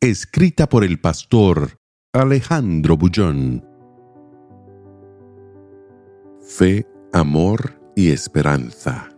Escrita 0.00 0.68
por 0.68 0.84
el 0.84 1.00
pastor 1.00 1.80
Alejandro 2.12 2.96
Bullón. 2.96 3.64
Fe, 6.40 6.86
amor 7.12 7.80
y 7.96 8.10
esperanza. 8.10 9.08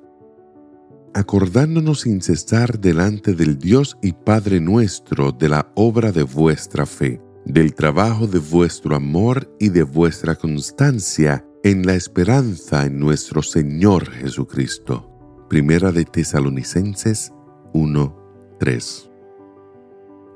Acordándonos 1.12 2.00
sin 2.00 2.22
cesar 2.22 2.80
delante 2.80 3.34
del 3.34 3.58
Dios 3.58 3.98
y 4.00 4.14
Padre 4.14 4.58
nuestro 4.58 5.32
de 5.32 5.50
la 5.50 5.70
obra 5.74 6.12
de 6.12 6.22
vuestra 6.22 6.86
fe, 6.86 7.20
del 7.44 7.74
trabajo 7.74 8.26
de 8.26 8.38
vuestro 8.38 8.96
amor 8.96 9.54
y 9.60 9.68
de 9.68 9.82
vuestra 9.82 10.34
constancia 10.34 11.44
en 11.62 11.84
la 11.84 11.94
esperanza 11.94 12.86
en 12.86 12.98
nuestro 12.98 13.42
Señor 13.42 14.10
Jesucristo. 14.10 15.46
Primera 15.50 15.92
de 15.92 16.06
Tesalonicenses 16.06 17.34
1:3. 17.74 19.09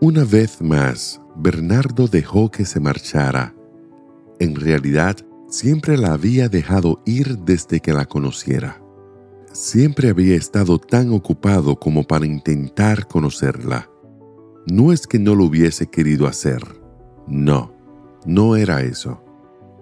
Una 0.07 0.25
vez 0.25 0.61
más, 0.61 1.19
Bernardo 1.35 2.09
dejó 2.09 2.51
que 2.51 2.67
se 2.67 2.79
marchara. 2.79 3.55
En 4.39 4.55
realidad, 4.55 5.17
siempre 5.49 5.97
la 5.97 6.13
había 6.13 6.51
dejado 6.51 7.01
ir 7.07 7.39
desde 7.39 7.81
que 7.81 7.95
la 7.95 8.05
conociera. 8.05 8.83
Siempre 9.51 10.11
había 10.11 10.37
estado 10.37 10.79
tan 10.79 11.11
ocupado 11.11 11.77
como 11.77 12.05
para 12.05 12.27
intentar 12.27 13.09
conocerla. 13.09 13.89
No 14.67 14.93
es 14.93 15.07
que 15.07 15.19
no 15.19 15.35
lo 15.35 15.45
hubiese 15.45 15.87
querido 15.87 16.27
hacer. 16.27 16.61
No, 17.27 17.75
no 18.27 18.57
era 18.57 18.83
eso. 18.83 19.25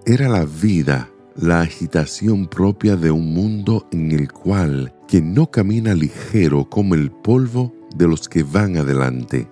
Era 0.06 0.28
la 0.28 0.44
vida, 0.44 1.10
la 1.34 1.62
agitación 1.62 2.46
propia 2.46 2.94
de 2.94 3.10
un 3.10 3.34
mundo 3.34 3.88
en 3.90 4.12
el 4.12 4.30
cual 4.30 4.94
quien 5.08 5.34
no 5.34 5.50
camina 5.50 5.94
ligero 5.94 6.70
como 6.70 6.94
el 6.94 7.10
polvo 7.10 7.74
de 7.96 8.06
los 8.06 8.28
que 8.28 8.44
van 8.44 8.76
adelante. 8.76 9.48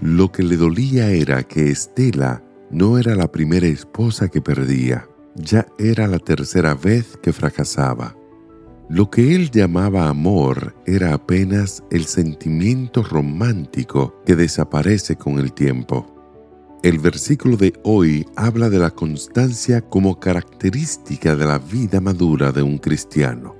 Lo 0.00 0.30
que 0.30 0.42
le 0.42 0.56
dolía 0.56 1.10
era 1.10 1.42
que 1.42 1.70
Estela 1.70 2.42
no 2.70 2.98
era 2.98 3.14
la 3.14 3.32
primera 3.32 3.66
esposa 3.66 4.28
que 4.28 4.42
perdía, 4.42 5.08
ya 5.34 5.66
era 5.78 6.06
la 6.06 6.18
tercera 6.18 6.74
vez 6.74 7.16
que 7.22 7.32
fracasaba. 7.32 8.14
Lo 8.88 9.10
que 9.10 9.34
él 9.34 9.50
llamaba 9.50 10.08
amor 10.08 10.74
era 10.86 11.14
apenas 11.14 11.82
el 11.90 12.04
sentimiento 12.04 13.02
romántico 13.02 14.22
que 14.24 14.36
desaparece 14.36 15.16
con 15.16 15.38
el 15.38 15.52
tiempo. 15.52 16.06
El 16.82 16.98
versículo 16.98 17.56
de 17.56 17.72
hoy 17.82 18.26
habla 18.36 18.68
de 18.68 18.78
la 18.78 18.90
constancia 18.90 19.80
como 19.80 20.20
característica 20.20 21.34
de 21.34 21.46
la 21.46 21.58
vida 21.58 22.00
madura 22.00 22.52
de 22.52 22.62
un 22.62 22.78
cristiano. 22.78 23.56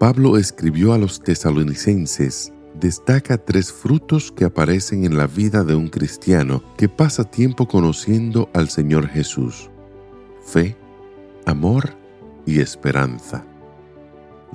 Pablo 0.00 0.38
escribió 0.38 0.94
a 0.94 0.98
los 0.98 1.22
tesalonicenses 1.22 2.52
destaca 2.78 3.38
tres 3.38 3.72
frutos 3.72 4.32
que 4.32 4.44
aparecen 4.44 5.04
en 5.04 5.16
la 5.16 5.26
vida 5.26 5.64
de 5.64 5.74
un 5.74 5.88
cristiano 5.88 6.62
que 6.76 6.88
pasa 6.88 7.24
tiempo 7.24 7.66
conociendo 7.66 8.48
al 8.54 8.68
Señor 8.68 9.08
Jesús. 9.08 9.70
Fe, 10.44 10.76
amor 11.46 11.90
y 12.46 12.60
esperanza. 12.60 13.44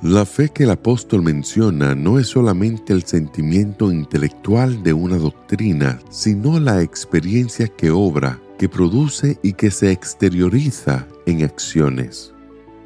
La 0.02 0.26
fe 0.26 0.50
que 0.50 0.64
el 0.64 0.70
apóstol 0.70 1.22
menciona 1.22 1.94
no 1.94 2.18
es 2.18 2.28
solamente 2.28 2.92
el 2.92 3.04
sentimiento 3.04 3.90
intelectual 3.90 4.82
de 4.82 4.92
una 4.92 5.16
doctrina, 5.16 5.98
sino 6.10 6.60
la 6.60 6.82
experiencia 6.82 7.68
que 7.68 7.90
obra, 7.90 8.38
que 8.58 8.68
produce 8.68 9.38
y 9.42 9.54
que 9.54 9.70
se 9.70 9.90
exterioriza 9.90 11.06
en 11.24 11.44
acciones. 11.44 12.34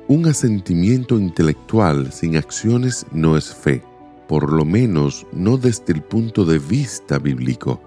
Un 0.06 0.26
asentimiento 0.26 1.19
intelectual 1.19 2.12
sin 2.12 2.37
acciones 2.37 3.06
no 3.12 3.37
es 3.37 3.53
fe 3.53 3.82
por 4.31 4.53
lo 4.53 4.65
menos 4.65 5.27
no 5.33 5.59
desde 5.59 5.93
el 5.93 6.03
punto 6.03 6.45
de 6.45 6.61
vista 6.61 7.19
bíblico. 7.19 7.83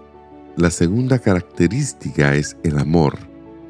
La 0.57 0.71
segunda 0.71 1.17
característica 1.17 2.35
es 2.35 2.57
el 2.65 2.79
amor, 2.79 3.17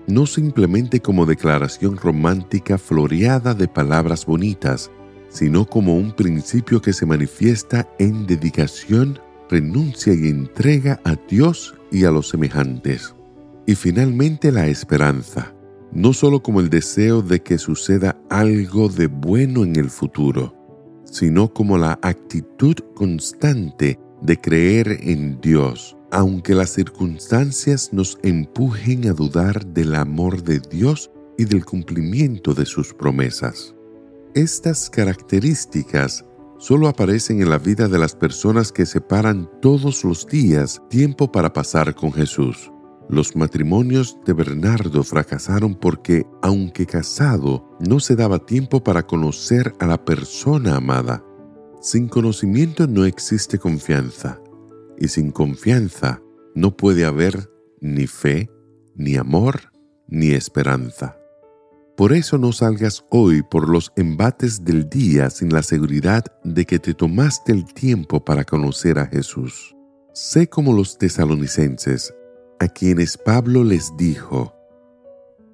no 0.08 0.26
simplemente 0.26 1.00
como 1.00 1.28
declaración 1.28 1.98
romántica 1.98 2.80
floreada 2.80 3.54
de 3.54 3.68
palabras 3.68 4.26
bonitas, 4.26 4.90
sino 5.30 5.68
como 5.68 5.96
un 5.96 6.14
principio 6.14 6.82
que 6.82 6.94
se 6.94 7.06
manifiesta 7.06 7.88
en 8.00 8.26
dedicación, 8.26 9.20
renuncia 9.52 10.16
y 10.16 10.30
entrega 10.30 11.00
a 11.04 11.16
Dios 11.30 11.76
y 11.92 12.06
a 12.06 12.12
los 12.12 12.30
semejantes. 12.30 13.14
Y 13.68 13.76
finalmente 13.76 14.52
la 14.52 14.66
esperanza, 14.66 15.54
no 15.92 16.12
solo 16.12 16.42
como 16.42 16.60
el 16.60 16.72
deseo 16.72 17.22
de 17.22 17.44
que 17.44 17.60
suceda 17.60 18.18
algo 18.32 18.90
de 18.90 19.06
bueno 19.06 19.64
en 19.64 19.76
el 19.76 19.92
futuro, 19.92 20.62
sino 21.13 21.53
como 21.53 21.78
la 21.78 22.00
actitud 22.01 22.75
constante 22.96 24.00
de 24.24 24.38
creer 24.38 24.97
en 25.03 25.40
Dios, 25.40 25.96
aunque 26.12 26.56
las 26.56 26.72
circunstancias 26.72 27.91
nos 27.94 28.18
empujen 28.24 29.07
a 29.07 29.13
dudar 29.13 29.63
del 29.68 29.94
amor 29.94 30.41
de 30.41 30.59
Dios 30.59 31.12
y 31.38 31.46
del 31.46 31.66
cumplimiento 31.66 32.56
de 32.56 32.66
sus 32.66 32.96
promesas. 32.96 33.75
Estas 34.34 34.90
características 34.90 36.25
solo 36.57 36.88
aparecen 36.88 37.44
en 37.44 37.51
la 37.51 37.59
vida 37.59 37.88
de 37.88 38.00
las 38.00 38.16
personas 38.16 38.72
que 38.72 38.88
separan 38.88 39.47
todos 39.62 40.03
los 40.03 40.25
días 40.25 40.81
tiempo 40.90 41.31
para 41.31 41.53
pasar 41.53 41.94
con 41.94 42.12
Jesús. 42.12 42.73
Los 43.13 43.35
matrimonios 43.35 44.18
de 44.25 44.34
Bernardo 44.34 45.03
fracasaron 45.03 45.75
porque, 45.75 46.25
aunque 46.41 46.88
casado, 46.88 47.78
no 47.79 48.00
se 48.00 48.16
daba 48.16 48.40
tiempo 48.40 48.84
para 48.84 49.06
conocer 49.06 49.72
a 49.79 49.85
la 49.85 50.03
persona 50.03 50.78
amada. 50.78 51.24
Sin 51.79 52.07
conocimiento 52.07 52.88
no 52.88 53.06
existe 53.06 53.59
confianza, 53.59 54.41
y 54.97 55.09
sin 55.09 55.29
confianza 55.29 56.24
no 56.56 56.75
puede 56.75 57.06
haber 57.06 57.51
ni 57.81 58.07
fe, 58.07 58.50
ni 58.96 59.16
amor, 59.16 59.72
ni 60.07 60.31
esperanza. 60.31 61.16
Por 61.95 62.13
eso 62.13 62.40
no 62.40 62.51
salgas 62.51 63.06
hoy 63.12 63.44
por 63.44 63.69
los 63.69 63.94
embates 63.95 64.66
del 64.66 64.90
día 64.90 65.30
sin 65.30 65.53
la 65.53 65.62
seguridad 65.62 66.24
de 66.44 66.66
que 66.66 66.80
te 66.80 66.95
tomaste 66.95 67.51
el 67.51 67.66
tiempo 67.75 68.25
para 68.25 68.44
conocer 68.44 68.97
a 68.97 69.06
Jesús. 69.06 69.75
Sé 70.13 70.47
como 70.47 70.74
los 70.74 70.97
tesalonicenses, 70.97 72.12
a 72.63 72.69
quienes 72.69 73.18
Pablo 73.18 73.63
les 73.63 73.96
dijo, 73.97 74.56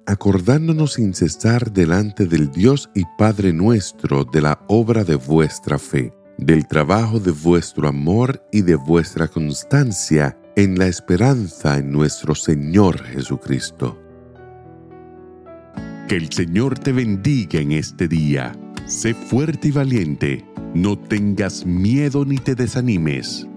acordándonos 0.06 0.94
sin 0.94 1.12
cesar 1.12 1.72
delante 1.72 2.24
del 2.24 2.52
Dios 2.52 2.88
y 2.94 3.04
Padre 3.18 3.52
nuestro 3.52 4.24
de 4.24 4.40
la 4.40 4.64
obra 4.68 5.02
de 5.02 5.16
vuestra 5.16 5.78
fe, 5.78 6.14
del 6.38 6.68
trabajo 6.68 7.18
de 7.18 7.32
vuestro 7.32 7.88
amor 7.88 8.46
y 8.52 8.62
de 8.62 8.76
vuestra 8.76 9.26
constancia 9.26 10.38
en 10.54 10.78
la 10.78 10.86
esperanza 10.86 11.78
en 11.78 11.90
nuestro 11.90 12.34
Señor 12.34 13.02
Jesucristo. 13.02 14.00
Que 16.08 16.16
el 16.16 16.32
Señor 16.32 16.78
te 16.78 16.92
bendiga 16.92 17.60
en 17.60 17.72
este 17.72 18.06
día. 18.06 18.52
Sé 18.86 19.14
fuerte 19.14 19.68
y 19.68 19.70
valiente. 19.72 20.44
No 20.74 20.96
tengas 20.96 21.66
miedo 21.66 22.24
ni 22.24 22.38
te 22.38 22.54
desanimes 22.54 23.49